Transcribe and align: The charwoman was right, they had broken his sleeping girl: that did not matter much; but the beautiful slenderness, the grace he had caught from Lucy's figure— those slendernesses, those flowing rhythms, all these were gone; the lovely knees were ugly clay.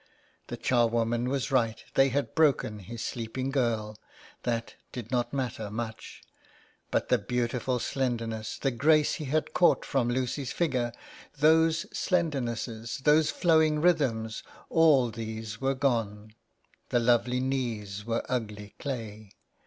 The 0.47 0.57
charwoman 0.57 1.29
was 1.29 1.51
right, 1.51 1.83
they 1.93 2.09
had 2.09 2.33
broken 2.33 2.79
his 2.79 3.03
sleeping 3.03 3.51
girl: 3.51 3.99
that 4.41 4.73
did 4.91 5.11
not 5.11 5.31
matter 5.31 5.69
much; 5.69 6.23
but 6.89 7.09
the 7.09 7.19
beautiful 7.19 7.77
slenderness, 7.77 8.57
the 8.57 8.71
grace 8.71 9.13
he 9.21 9.25
had 9.25 9.53
caught 9.53 9.85
from 9.85 10.09
Lucy's 10.09 10.51
figure— 10.51 10.91
those 11.37 11.85
slendernesses, 11.93 13.03
those 13.03 13.29
flowing 13.29 13.79
rhythms, 13.79 14.41
all 14.71 15.11
these 15.11 15.61
were 15.61 15.75
gone; 15.75 16.33
the 16.89 16.97
lovely 16.97 17.39
knees 17.39 18.03
were 18.03 18.25
ugly 18.27 18.73
clay. 18.79 19.29